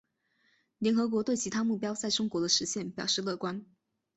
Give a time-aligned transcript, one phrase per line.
[0.79, 3.63] 联合国对其他目标在中国的实现表示乐观。